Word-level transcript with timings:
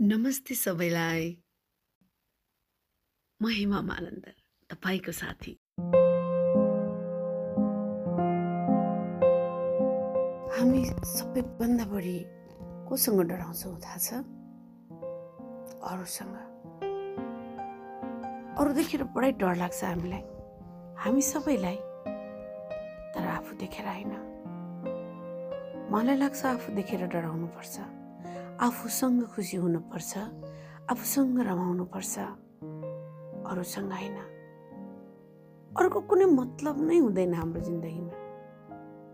नमस्ते 0.00 0.54
सबैलाई। 0.54 1.36
म 3.42 3.48
हेमा 3.48 3.80
मानन्दर 3.80 4.34
तपाईँको 4.70 5.12
साथी। 5.12 5.56
हामी 10.52 10.84
सबैभन्दा 10.84 11.84
बढी 11.84 12.24
कोसँग 12.88 13.20
डराउँछौँ 13.20 13.80
थाहा 13.80 13.96
छ? 13.96 14.14
अरूसँग। 15.80 16.36
अरू 18.58 18.72
देखेर 18.72 19.04
बडै 19.04 19.32
डर 19.32 19.56
लाग्छ 19.56 19.84
हामीलाई। 19.84 20.22
हामी 20.98 21.22
सबैलाई। 21.22 21.76
तर 23.16 23.26
आफू 23.26 23.56
देखेर 23.56 23.86
होइन। 23.86 24.12
मलाई 25.90 26.16
लाग्छ 26.16 26.44
आफू 26.46 26.72
देखेर 26.72 27.06
डराउनुपर्छ। 27.06 28.05
आफूसँग 28.60 29.22
खुसी 29.22 29.56
हुनुपर्छ 29.56 30.18
आफूसँग 30.90 31.40
रमाउनुपर्छ 31.40 32.18
अरूसँग 33.46 33.92
होइन। 33.92 34.16
अरूको 35.76 36.00
कुनै 36.00 36.24
मतलब 36.24 36.80
नै 36.88 36.98
हुँदैन 36.98 37.34
हाम्रो 37.34 37.60
जिन्दगीमा। 37.60 38.14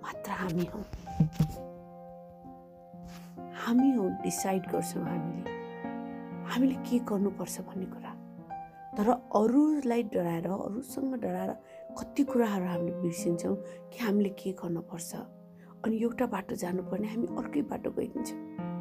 मात्र 0.03 0.31
हामी 0.31 0.67
हौ। 0.75 0.81
हामी 3.67 3.91
हौ 3.97 4.09
डिसाइड 4.23 4.63
गर्छौँ 4.71 5.03
हामीले। 5.03 5.51
हामीले 6.47 6.75
के 6.75 6.99
गर्नुपर्छ 6.99 7.61
भन्ने 7.61 7.87
कुरा। 7.87 8.13
तर 8.97 9.11
अरूलाई 9.11 10.03
डराएर 10.03 10.47
अरूसँग 10.47 11.15
डराएर 11.15 11.51
कति 11.99 12.25
कुराहरू 12.25 12.67
हामीले 12.67 12.95
बिर्सिन्छौँ 12.95 13.57
कि 13.91 13.99
हामीले 13.99 14.29
के 14.29 14.53
गर्नुपर्छ। 14.53 15.15
अनि 15.85 16.03
एउटा 16.03 16.27
बाटो 16.27 16.55
जानुपर्ने 16.55 17.09
हामी 17.09 17.27
अर्कै 17.27 17.63
बाटो 17.63 17.91
गइदिन्छौँ। 17.91 18.72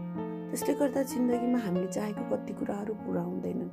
त्यसले 0.52 0.74
गर्दा 0.76 1.02
जिन्दगीमा 1.08 1.60
हामीले 1.64 1.88
चाहेको 1.88 2.24
कति 2.28 2.54
कुराहरू 2.60 2.94
पुरा 3.08 3.22
हुँदैनन्। 3.24 3.72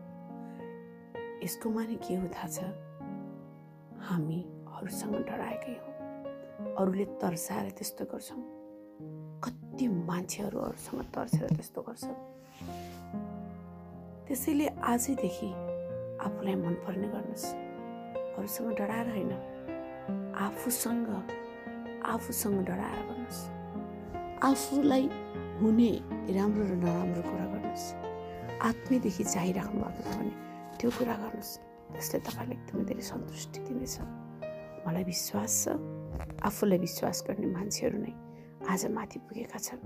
यसको 1.43 1.71
माने 1.75 1.97
के 2.07 2.15
हो 2.15 2.27
थाहा 2.31 2.49
छ? 2.55 2.63
हामी 3.99 4.39
अरूसँग 4.71 5.15
डराएकै 5.27 5.75
हौ। 5.75 5.91
अरूले 6.79 7.05
तर्साएर 7.19 7.71
त्यस्तो 7.75 8.05
गर्छौँ 8.15 8.43
कति 9.43 9.89
मान्छेहरू 10.07 10.59
अरूसँग 10.59 11.03
तर्सेर 11.15 11.51
त्यस्तो 11.51 11.81
गर्छ 11.83 12.05
त्यसैले 14.31 14.67
आजैदेखि 14.79 15.51
आफूलाई 16.23 16.55
मनपर्ने 16.63 17.09
गर्नुहोस्। 17.11 17.47
अरूसँग 18.39 18.69
डराएर 18.79 19.07
होइन। 19.11 19.33
आफूसँग 20.47 21.09
आफूसँग 22.07 22.59
डराएर 22.67 23.03
गर्नुहोस्। 23.03 23.58
आफूलाई 24.39 25.05
हुने 25.59 25.91
राम्रो 26.31 26.65
र 26.65 26.75
नराम्रो 26.79 27.23
कुरा 27.27 27.47
गर्नुहोस्। 27.53 27.87
आत्मीदेखि 28.63 29.25
चाहिराख्नु 29.25 29.83
भएको 29.83 30.03
छ 30.07 30.15
भने 30.15 30.33
त्यो 30.79 30.91
कुरा 30.95 31.15
गर्नुहोस्। 31.23 31.53
त्यसले 31.91 32.19
तपाईँलाई 32.23 32.57
एकदमै 32.59 32.85
धेरै 32.87 33.03
सन्तुष्टि 33.03 33.59
दिनेछ। 33.67 33.95
मलाई 34.87 35.05
विश्वास 35.11 35.53
छ 35.59 35.75
आफूलाई 36.47 36.79
विश्वास 36.79 37.17
गर्ने 37.27 37.47
मान्छेहरू 37.51 37.99
नै 37.99 38.15
आज 38.71 38.87
माथि 38.95 39.19
पुगेका 39.27 39.59
छन्। 39.59 39.83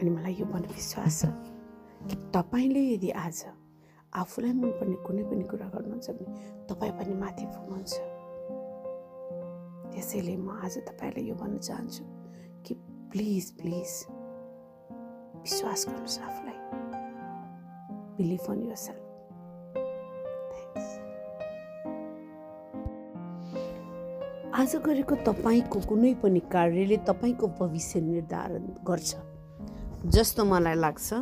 अनि 0.00 0.10
मलाई 0.16 0.34
यो 0.40 0.46
पनि 0.48 0.68
विश्वास 0.72 1.20
छ 1.20 1.28
कि 2.08 2.16
तपाईँले 2.32 2.82
यदि 2.96 3.10
आज 3.12 3.38
आफूलाई 4.16 4.52
मनपर्ने 4.56 4.96
कुनै 5.04 5.22
पनि 5.28 5.44
कुरा 5.52 5.68
गर्नुहुन्छ 5.68 6.08
भने 6.16 6.32
तपाईँ 6.64 6.92
पनि 6.96 7.14
माथि 7.20 7.44
पुग्नुहुन्छ। 7.52 7.92
त्यसैले 9.92 10.34
म 10.40 10.48
आज 10.64 10.74
तपाईँलाई 10.88 11.24
यो 11.28 11.34
भन्न 11.36 11.60
चाहन्छु। 11.60 12.21
प्लिज 13.12 13.50
प्लिज 13.50 13.90
विश्वास 15.36 15.84
गर्नुहोस् 15.88 16.18
आफूलाई 16.18 16.58
बिलिभ 18.16 18.46
अन 18.50 18.62
यर 18.62 18.76
सेल्फ 18.76 19.00
आज 24.54 24.76
गरेको 24.86 25.14
तपाईँको 25.28 25.80
कुनै 25.88 26.14
पनि 26.22 26.40
कार्यले 26.52 26.96
तपाईँको 27.08 27.46
भविष्य 27.60 28.00
निर्धारण 28.00 28.64
गर्छ। 28.88 29.10
जस्तो 30.08 30.44
मलाई 30.44 30.74
लाग्छ 30.74 31.12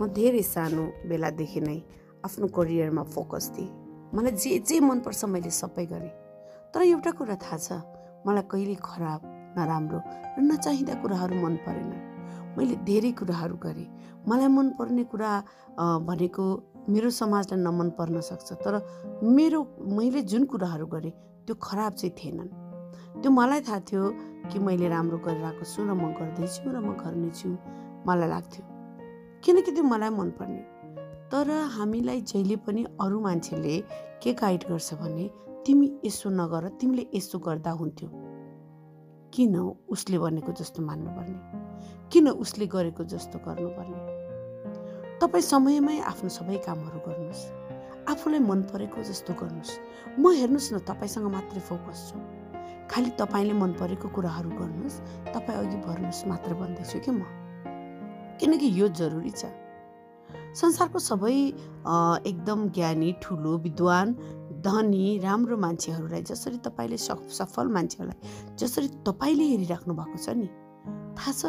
म 0.00 0.06
धेरै 0.18 0.42
सानो 0.42 0.84
बेलादेखि 1.08 1.60
नै 1.60 1.78
आफ्नो 2.24 2.46
करियरमा 2.48 3.02
फोकस 3.14 3.50
दिएँ। 3.54 3.70
मलाई 4.14 4.32
जे 4.32 4.58
जे 4.58 4.80
मनपर्छ 4.80 5.24
मैले 5.24 5.50
सबै 5.50 5.86
गरेँ। 5.86 6.10
तर 6.74 6.82
एउटा 6.82 7.10
कुरा 7.10 7.36
थाहा 7.38 7.58
छ 7.58 7.72
मलाई 8.26 8.42
कहिले 8.50 8.74
खराब 8.82 9.20
नराम्रो 9.56 9.98
र 10.36 10.40
नचाहिँदा 10.42 10.94
कुराहरू 11.02 11.34
मन 11.44 11.54
परेन। 11.66 11.90
मैले 12.56 12.74
धेरै 12.86 13.10
कुराहरू 13.18 13.56
गरेँ। 13.64 13.88
मलाई 14.28 14.48
मनपर्ने 14.56 15.04
कुरा 15.10 15.30
भनेको 16.08 16.44
मेरो 16.88 17.10
समाजलाई 17.10 17.58
नमन 17.62 17.88
पर्न 17.98 18.20
सक्छ 18.20 18.52
तर 18.64 18.74
मेरो 19.22 19.60
मैले 19.96 20.20
जुन 20.30 20.44
कुराहरू 20.52 20.86
गरेँ 20.86 21.12
त्यो 21.46 21.54
खराब 21.66 21.92
चाहिँ 22.00 22.14
थिएनन्। 22.18 22.50
त्यो 23.22 23.30
मलाई 23.30 23.60
थाहा 23.66 23.78
थियो 23.88 24.02
कि 24.50 24.58
मैले 24.58 24.88
राम्रो 24.88 25.18
गरिरहेको 25.26 25.64
छु 25.64 25.80
र 25.82 25.92
म 25.94 26.12
गर्दैछु 26.18 26.68
र 26.70 26.78
म 26.80 26.92
गर्नेछु 27.00 27.48
मलाई 28.06 28.28
लाग्थ्यो। 28.28 28.62
किनकि 29.44 29.70
त्यो 29.72 29.84
मलाई 29.84 30.10
मनपर्ने 30.10 30.62
तर 31.32 31.48
हामीलाई 31.76 32.20
जहिले 32.30 32.56
पनि 32.64 32.82
अरू 33.00 33.20
मान्छेले 33.20 33.76
के 34.22 34.32
गाइड 34.40 34.62
गर्छ 34.68 34.94
भने 35.00 35.24
तिमी 35.66 35.86
यसो 36.04 36.30
नगर 36.30 36.68
तिमीले 36.80 37.04
यसो 37.14 37.38
गर्दा 37.38 37.70
हुन्थ्यो। 37.80 38.08
किन 39.34 39.56
उसले 39.90 40.18
भनेको 40.18 40.52
जस्तो 40.52 40.82
मान्नुपर्ने? 40.82 41.38
किन 42.12 42.28
उसले 42.28 42.66
गरेको 42.66 43.04
जस्तो 43.04 43.38
गर्नुपर्ने? 43.42 43.98
तपाईँ 45.18 45.42
समयमै 45.42 45.98
आफ्नो 46.00 46.28
सबै 46.30 46.56
कामहरू 46.62 46.98
गर्नुहोस्। 47.02 47.42
आफूलाई 48.14 48.40
मन 48.40 48.60
परेको 48.70 49.02
जस्तो 49.02 49.32
गर्नुहोस्। 49.34 49.72
म 50.22 50.30
हेर्नुहोस् 50.38 50.72
न 50.74 50.78
तपाईँसँग 50.86 51.26
मात्रै 51.34 51.60
फोकस 51.66 51.98
छु। 52.08 52.18
खालि 52.90 53.10
तपाईँले 53.18 53.54
मन 53.58 53.72
परेको 53.74 54.08
कुराहरू 54.14 54.50
गर्नुहोस्। 54.54 55.02
तपाईँ 55.34 55.58
अघि 55.58 55.78
बढ्नुहोस् 55.82 56.26
मात्र 56.30 56.54
भन्दैछु 56.54 56.98
कि 57.02 57.10
म। 57.10 57.26
किनकि 58.38 58.68
यो 58.70 58.86
जरुरी 58.94 59.30
छ। 59.30 59.50
संसारको 60.54 60.98
सबै 60.98 61.34
एकदम 62.30 62.68
ज्ञानी 62.70 63.10
ठुलो 63.22 63.58
विद्वान 63.58 64.06
धनी 64.64 65.18
राम्रो 65.18 65.56
मान्छेहरूलाई 65.64 66.22
जसरी 66.30 66.58
तपाईँले 66.66 66.96
सफल 66.98 67.66
मान्छेहरूलाई 67.76 68.56
जसरी 68.56 68.88
तपाईँले 69.06 69.44
हेरिराख्नु 69.44 69.94
भएको 69.94 70.18
छ 70.24 70.28
नि 70.40 70.48
थाहा 71.18 71.32
छ 71.32 71.42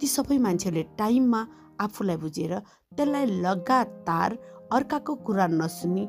ती 0.00 0.06
सबै 0.06 0.38
मान्छेहरूले 0.46 0.84
टाइममा 0.98 1.40
आफूलाई 1.80 2.16
बुझेर 2.24 2.52
त्यसलाई 2.96 3.26
लगातार 3.46 4.30
अर्काको 4.72 5.14
कुरा 5.26 5.46
नसुनी 5.60 6.04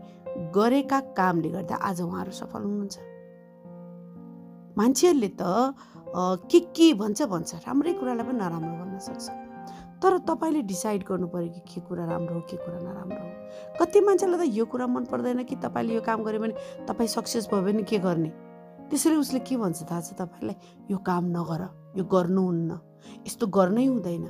गरेका 0.56 1.00
कामले 1.18 1.50
गर्दा 1.56 1.76
आज 1.90 2.02
उहाँहरू 2.02 2.32
सफल 2.42 2.62
हुनुहुन्छ। 2.64 2.96
मान्छेहरूले 4.78 5.30
त 5.42 5.44
के 6.52 6.60
के 6.76 6.88
भन्छ 7.02 7.20
भन्छ 7.34 7.50
राम्रै 7.66 7.94
कुरालाई 8.00 8.26
पनि 8.28 8.38
नराम्रो 8.40 8.74
भन्न 8.82 9.00
सक्छ। 9.08 9.26
तर 10.04 10.18
तपाईँले 10.28 10.62
डिसाइड 10.68 11.04
गर्नु 11.08 11.28
पऱ्यो 11.28 11.50
कि 11.50 11.60
के 11.64 11.82
कुरा 11.88 12.06
राम्रो 12.06 12.36
हो 12.36 12.42
के 12.42 12.58
कुरा 12.58 12.80
नराम्रो 12.80 13.24
हो। 13.24 13.30
कति 13.80 14.00
मान्छेलाई 14.02 14.50
त 14.50 14.52
यो 14.52 14.66
कुरा 14.66 14.88
मन 14.88 15.04
पर्दैन 15.08 15.44
कि 15.44 15.56
तपाईँले 15.56 15.94
यो 15.96 16.02
काम 16.02 16.24
गऱ्यो 16.24 16.40
भने 16.40 16.54
तपाईँ 16.88 17.08
सक्सेस 17.08 17.48
भयो 17.48 17.62
भने 17.64 17.84
के 17.84 17.98
गर्ने? 18.04 18.30
त्यसैले 18.92 19.16
उसले 19.16 19.40
के 19.40 19.56
भन्छ 19.58 19.88
थाहा 19.88 20.02
छ 20.02 20.14
तपाईँलाई? 20.20 20.56
यो 20.92 20.98
काम 20.98 21.24
नगर 21.32 21.62
यो 21.98 22.04
गर्नुहुन्न। 22.04 22.80
यस्तो 23.28 23.48
गर्नै 23.48 23.86
हुँदैन। 23.86 24.26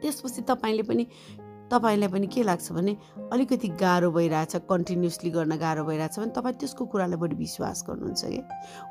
त्यसपछि 0.00 0.42
तपाईँले 0.42 0.82
पनि 0.82 1.04
तपाईँलाई 1.70 2.08
पनि 2.08 2.26
के 2.26 2.42
लाग्छ 2.42 2.72
भने 2.72 2.96
अलिकति 3.32 3.68
गाह्रो 3.74 4.10
भइरहेछ 4.10 4.56
कन्टिन्युसली 4.70 5.30
गर्न 5.30 5.56
गाह्रो 5.58 5.84
भइरहेछ 5.84 6.18
भने 6.18 6.30
तपाईँ 6.30 6.54
त्यसको 6.54 6.84
कुरालाई 6.86 7.18
बढी 7.18 7.36
विश्वास 7.36 7.84
गर्नुहुन्छ 7.88 8.24
कि? 8.24 8.42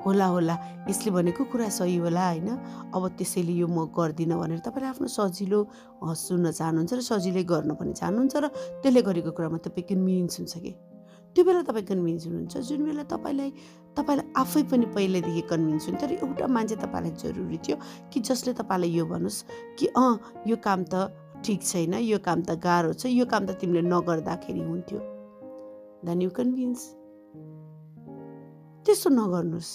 होला 0.05 0.25
होला 0.25 0.55
यसले 0.89 1.11
भनेको 1.11 1.43
कुरा 1.45 1.69
सही 1.69 1.95
होला 1.97 2.27
होइन? 2.27 2.49
अब 2.91 3.07
त्यसैले 3.17 3.53
यो 3.53 3.67
म 3.67 3.87
गर्दिनँ 3.95 4.39
भनेर 4.39 4.59
तपाईँले 4.59 4.89
आफ्नो 4.91 5.07
सजिलो 5.07 5.59
सुन्न 6.03 6.51
चाहनुहुन्छ 6.51 6.93
र 6.93 7.01
सजिलै 7.01 7.43
गर्न 7.43 7.71
पनि 7.79 7.93
चाहनुहुन्छ 7.93 8.35
र 8.35 8.45
त्यसले 8.83 9.01
गरेको 9.01 9.31
कुरामा 9.31 9.57
तपाईँ 9.63 9.87
कन्भिन्स 9.87 10.39
हुन्छ 10.39 10.55
कि? 10.59 10.73
त्यो 11.35 11.43
बेला 11.43 11.61
तपाईँ 11.61 11.85
कन्भिन्स 11.85 12.25
हुनुहुन्छ 12.27 12.57
जुन 12.59 12.83
बेला 12.85 13.03
तपाईँलाई 13.07 13.49
तपाईँलाई 13.95 14.27
आफै 14.35 14.63
पनि 14.67 14.85
पहिल्यैदेखि 14.95 15.41
कन्भिन्स 15.51 15.85
हुन्छ 15.87 16.03
र 16.03 16.11
एउटा 16.15 16.47
मान्छे 16.47 16.75
तपाईँलाई 16.75 17.11
जरुरी 17.23 17.57
थियो 17.57 17.75
कि 18.11 18.19
जसले 18.19 18.53
तपाईँलाई 18.53 18.91
यो 18.91 19.05
भन्नुहोस् 19.05 19.43
कि 19.79 19.85
अँ 19.95 20.43
यो 20.47 20.55
काम 20.59 20.83
त 20.83 21.24
ठिक 21.45 21.61
छैन 21.61 21.93
यो 22.01 22.17
काम 22.25 22.39
त 22.41 22.57
गाह्रो 22.65 22.93
छ 22.93 23.05
यो 23.13 23.25
काम 23.31 23.43
त 23.45 23.51
तिमीले 23.61 23.81
नगर्दाखेरि 23.87 24.61
हुन्थ्यो। 24.69 24.99
देन 26.05 26.21
यु 26.21 26.29
कन्भिन्स 26.37 26.81
त्यसो 28.85 29.09
नगर्नुहोस् 29.09 29.73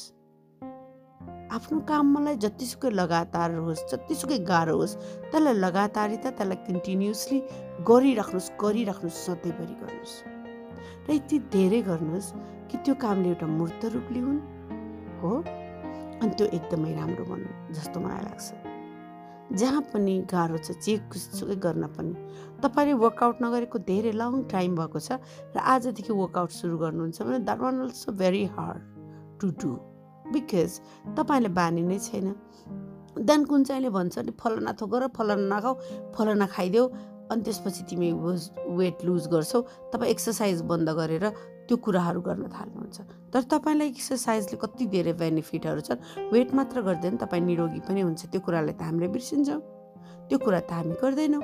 आफ्नो 1.57 1.79
कामलाई 1.91 2.37
जतिसुकै 2.43 2.91
लगातार 2.91 3.55
होस् 3.67 3.83
जतिसुकै 3.93 4.39
गाह्रो 4.51 4.75
होस् 4.81 4.95
त्यसलाई 5.31 5.55
लगातारिता 5.65 6.31
त्यसलाई 6.39 6.59
कन्टिन्युसली 6.67 7.39
गरिराख्नुहोस् 7.91 8.51
गरिराख्नुहोस् 8.63 9.23
सधैँभरि 9.27 9.75
गर्नुहोस् 9.83 10.17
र 11.07 11.09
यति 11.19 11.37
धेरै 11.55 11.81
गर्नुहोस् 11.91 12.33
कि 12.71 12.77
त्यो 12.85 12.95
कामले 13.05 13.29
एउटा 13.35 13.47
मूर्त 13.59 13.83
रूप 13.95 14.09
लिउन् 14.15 14.41
हो? 15.23 15.33
अनि 16.23 16.33
त्यो 16.39 16.47
एकदमै 16.59 16.93
राम्रो 16.99 17.25
भन्नु 17.31 17.51
जस्तो 17.75 18.01
मलाई 18.01 18.23
लाग्छ। 18.29 18.60
जहाँ 19.53 19.83
पनि 19.93 20.15
गाह्रो 20.31 20.59
छ 20.59 20.79
जे 20.79 20.95
सुकै 21.11 21.57
गर्न 21.57 21.87
पनि। 21.97 22.15
तपाईँले 22.63 22.93
वर्कआउट 23.03 23.37
नगरेको 23.43 23.79
धेरै 23.91 24.13
लङ 24.13 24.43
टाइम 24.51 24.77
भएको 24.77 24.99
छ 25.01 25.19
र 25.55 25.59
आजदेखि 25.59 26.13
वर्कआउट 26.13 26.51
सुरु 26.51 26.79
गर्नुहुन्छ 26.79 27.23
भने 27.23 27.39
that 27.47 27.59
one 27.59 27.81
also 27.81 28.13
very 28.15 28.45
hard 28.55 28.81
to 29.41 29.47
do 29.59 29.71
because 30.33 30.71
तपाईँले 31.19 31.51
बानी 31.59 31.83
नै 31.83 31.99
छैन। 31.99 32.35
देन 33.19 33.45
कुन 33.45 33.65
चाहिँले 33.65 33.91
भन्छ 33.91 34.19
नि 34.23 34.33
फलाना 34.39 34.73
थोक 34.81 34.91
गर 34.91 35.07
फलाना 35.19 35.47
नखाऊ 35.51 35.75
फलाना 36.15 36.47
खाइदेऊ 36.47 36.87
अनि 37.31 37.43
त्यसपछि 37.43 37.83
तिमी 37.91 38.11
वेट 38.79 39.05
लुज 39.05 39.27
गर्छौ 39.35 39.61
तपाईँ 39.93 40.11
एक्सर्साइज 40.11 40.63
बन्द 40.71 40.89
गरेर 40.99 41.25
त्यो 41.71 41.77
कुराहरू 41.87 42.21
गर्न 42.27 42.51
थाल्नुहुन्छ। 42.51 43.31
तर 43.31 43.43
तपाईँलाई 43.47 43.89
एक्सर्साइजले 43.95 44.57
कति 44.59 44.85
धेरै 44.91 45.15
बेनिफिटहरू 45.23 45.81
छन्? 45.87 46.03
वेट 46.35 46.51
मात्र 46.51 46.83
गर्दैन 46.83 47.15
तपाईँ 47.23 47.47
निरोगी 47.47 47.81
पनि 47.87 48.01
हुन्छ 48.11 48.27
त्यो 48.27 48.41
कुरालाई 48.43 48.75
त 48.75 48.83
हामीले 48.83 49.07
बिर्सिन्छौँ। 49.15 49.61
त्यो 50.27 50.39
कुरा 50.43 50.61
त 50.67 50.71
हामी 50.75 50.95
गर्दैनौँ। 50.99 51.43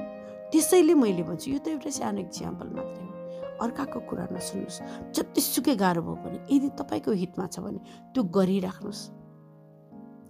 त्यसैले 0.50 0.94
मैले 0.98 1.22
भन्छु 1.22 1.46
यो 1.54 1.58
त 1.62 1.78
एउटा 1.78 1.90
सानो 1.94 2.18
इक्जाम्पल 2.26 2.68
मात्रै 2.74 3.06
हो। 3.06 3.14
अर्काको 3.62 3.98
कुरा 4.10 4.26
नसुन्नुहोस्। 4.34 5.14
जतिसुकै 5.14 5.74
गाह्रो 5.78 6.02
भयो 6.02 6.16
भने 6.18 6.38
यदि 6.50 6.68
तपाईँको 6.74 7.10
हितमा 7.22 7.46
छ 7.46 7.62
भने 7.62 7.80
त्यो 8.10 8.20
गरिराख्नुहोस्। 8.26 9.00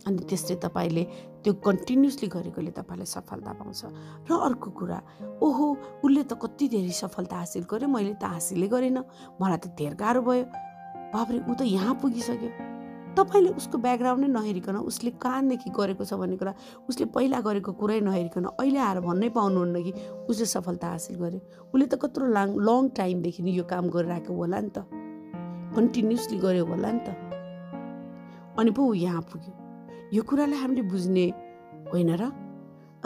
अनि 0.07 0.23
त्यसले 0.31 0.55
तपाईँले 0.63 1.03
त्यो 1.43 1.53
कन्टिन्युसली 1.67 2.29
गरेकोले 2.31 2.71
तपाईँलाई 2.79 3.07
सफलता 3.07 3.53
पाउँछ। 3.59 3.83
र 4.27 4.31
अर्को 4.47 4.71
कुरा 4.71 4.99
ओहो 5.43 5.67
उसले 6.07 6.23
त 6.31 6.33
कति 6.39 6.67
धेरै 6.75 6.95
सफलता 6.95 7.37
हासिल 7.37 7.65
गर्यो 7.67 7.89
मैले 7.91 8.15
त 8.15 8.25
हासिलै 8.31 8.69
गरिनँ। 8.71 9.03
मलाई 9.43 9.59
त 9.59 9.75
धेर 9.75 9.95
गाह्रो 9.99 10.23
भयो। 10.23 10.45
बाबरे 11.11 11.39
ऊ 11.51 11.53
त 11.59 11.63
यहाँ 11.67 11.95
पुगिसक्यो। 11.99 12.51
तपाईँले 13.17 13.51
उसको 13.57 13.77
ब्याकग्राउन्ड 13.81 14.23
नै 14.23 14.31
नहेरिकन 14.31 14.77
उसले 14.77 15.11
कहाँदेखि 15.17 15.71
गरेको 15.73 16.05
छ 16.05 16.21
भन्ने 16.21 16.37
कुरा 16.37 16.53
उसले 16.85 17.05
पहिला 17.17 17.41
गरेको 17.41 17.73
कुरै 17.81 18.01
नहेरिकन 18.05 18.45
अहिले 18.61 18.79
आएर 18.79 19.01
भन्नै 19.01 19.29
पाउनुहुन्न 19.33 19.77
कि 19.83 19.93
उसले 20.29 20.47
सफलता 20.47 20.87
हासिल 20.87 21.17
गर्यो। 21.17 21.41
उसले 21.73 21.87
त 21.89 21.95
कत्रो 21.97 22.29
लाङ 22.29 22.61
लङ 22.61 22.89
टाइमदेखि 22.93 23.41
यो 23.57 23.65
काम 23.65 23.89
गरिरहेको 23.89 24.33
होला 24.37 24.61
नि 24.61 24.71
त। 24.77 24.85
कन्टिन्युसली 25.75 26.39
गर्यो 26.45 26.65
होला 26.69 26.91
नि 26.93 27.01
त। 27.09 27.09
अनि 28.61 28.71
पो 28.77 28.83
ऊ 28.85 28.95
यहाँ 28.95 29.23
पुग्यो। 29.33 29.56
यो 30.13 30.23
कुरालाई 30.23 30.59
हामीले 30.59 30.83
बुझ्ने 30.87 31.27
होइन 31.93 32.11
र? 32.21 32.23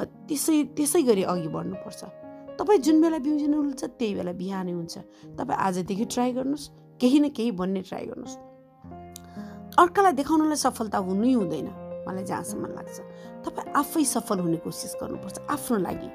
त्यसै 0.01 0.57
त्यसै 0.77 1.01
गरी 1.09 1.23
अघि 1.33 1.49
बढ्नुपर्छ। 1.49 2.01
तपाईँ 2.59 2.81
जुन 2.85 2.97
बेला 3.01 3.19
बिउजिनुहुन्छ 3.25 3.83
त्यही 3.99 4.13
बेला 4.19 4.33
बिहानै 4.37 4.73
हुन्छ। 4.73 4.95
तपाईँ 5.39 5.59
आजदेखि 5.67 6.05
ट्राई 6.13 6.31
गर्नुहोस्। 6.37 6.65
केही 7.01 7.19
न 7.21 7.29
केही 7.37 7.51
भन्ने 7.57 7.81
ट्राई 7.89 8.05
गर्नुहोस्। 8.11 8.37
अर्कालाई 9.81 10.13
देखाउनलाई 10.21 10.59
सफलता 10.61 10.99
हुनै 11.09 11.33
हुँदैन 11.41 11.69
मलाई 12.05 12.25
जहाँसम्म 12.25 12.65
लाग्छ। 12.77 12.97
तपाईँ 13.45 13.69
आफै 13.81 14.05
सफल 14.05 14.39
हुने 14.45 14.59
कोसिस 14.65 14.93
गर्नुपर्छ 15.01 15.37
आफ्नो 15.49 15.77
लागि। 15.81 16.11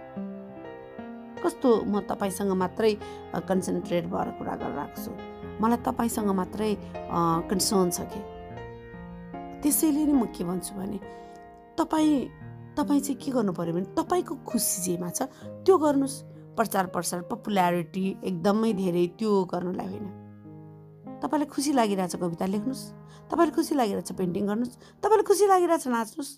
कस्तो 1.42 1.70
म 1.86 1.94
तपाईँसँग 2.10 2.52
मात्रै 2.62 2.94
कन्सन्ट्रेट 3.50 4.06
भएर 4.14 4.30
कुरा 4.38 4.54
गरिरहेको 4.62 4.98
छु? 5.02 5.12
मलाई 5.62 5.80
तपाईँसँग 5.82 6.30
मात्रै 6.42 6.72
कन्सर्न 7.50 7.90
छ 7.90 8.00
कि? 8.10 8.20
त्यसैले 9.66 10.06
नै 10.06 10.14
म 10.14 10.30
के 10.30 10.44
भन्छु 10.46 10.78
भने 10.78 10.98
तपाईँ 11.74 12.14
तपाईँ 12.78 13.02
चाहिँ 13.02 13.18
के 13.18 13.32
गर्नु 13.34 13.52
पऱ्यो 13.58 13.74
भने 13.74 13.88
तपाईँको 13.98 14.34
खुसी 14.46 14.78
जेमा 14.86 15.10
छ 15.10 15.26
त्यो 15.66 15.74
गर्नुहोस्। 15.74 16.16
प्रचार 16.54 16.86
प्रसार 16.94 17.22
पपुल्यारिटी 17.34 18.06
एकदमै 18.30 18.72
धेरै 18.78 19.06
त्यो 19.18 19.32
गर्नलाई 19.50 19.88
होइन। 19.90 20.06
तपाईँलाई 21.18 21.50
खुसी 21.50 21.72
लागिरहेछ 21.74 22.16
कविता 22.22 22.46
लेख्नुहोस् 22.46 22.84
तपाईँलाई 23.26 23.56
खुसी 23.58 23.74
लागिरहेछ 23.76 24.12
पेन्टिङ 24.14 24.44
गर्नुहोस् 24.46 24.78
तपाईँलाई 25.02 25.26
खुसी 25.26 25.46
लागिरहेछ 25.50 25.88
नाच्नुहोस्। 25.88 26.32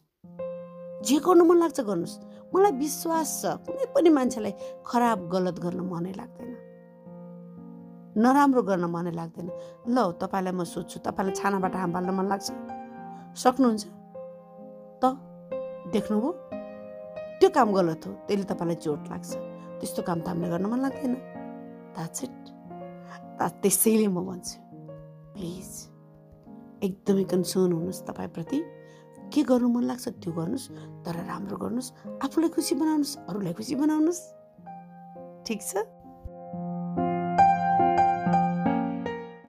जे 1.03 1.17
गर्नु 1.19 1.43
मन 1.43 1.57
लाग्छ 1.59 1.79
गर्नुहोस्। 1.83 2.15
मलाई 2.55 2.71
विश्वास 2.79 3.29
छ 3.43 3.43
कुनै 3.67 3.85
पनि 3.91 4.09
मान्छेलाई 4.09 4.53
खराब 4.87 5.19
गलत 5.27 5.59
गर्न 5.59 5.79
मनै 5.83 6.13
लाग्दैन। 6.15 6.51
नराम्रो 8.23 8.61
गर्न 8.63 8.85
मनै 8.87 9.11
लाग्दैन। 9.19 9.47
ल 9.91 9.97
तपाईँलाई 10.15 10.53
म 10.55 10.63
सोध्छु 10.63 11.03
तपाईँलाई 11.03 11.35
छानाबाट 11.35 11.75
हाम्फाल्न 11.75 12.09
मन 12.15 12.27
लाग्छ? 12.31 12.76
सक्नुहुन्छ? 13.35 13.83
त 15.01 15.03
देख्नुभयो 15.93 16.31
त्यो 17.39 17.49
काम 17.49 17.69
गलत 17.71 18.01
हो। 18.07 18.11
त्यसले 18.27 18.45
तपाईँलाई 18.45 18.75
चोट 18.75 19.01
लाग्छ। 19.09 19.29
त्यस्तो 19.79 20.01
काम 20.01 20.19
त 20.21 20.27
हामीले 20.27 20.49
गर्न 20.49 20.65
मन 20.65 20.79
लाग्दैन। 20.79 21.13
द्याट्स 21.95 22.23
इट 22.23 22.35
त्यसैले 23.61 24.07
म 24.07 24.17
भन्छु। 24.25 24.55
प्लिज 25.33 25.69
एकदमै 26.83 27.23
कन्सर्न 27.23 27.71
हुनुहोस् 27.73 28.01
तपाईँप्रति। 28.07 28.59
के 29.33 29.41
गर्नु 29.43 29.67
मन 29.69 29.83
लाग्छ 29.83 30.07
त्यो 30.07 30.31
गर्नुहोस्। 30.33 30.67
तर 31.05 31.15
राम्रो 31.27 31.57
गर्नुहोस्। 31.57 31.89
आफूलाई 32.23 32.49
खुसी 32.49 32.73
बनाउनुहोस्। 32.75 33.17
अरूलाई 33.29 33.53
खुसी 33.53 33.75
बनाउनुहोस्। 33.75 34.21
ठिक 35.45 35.59
छ? 35.61 35.77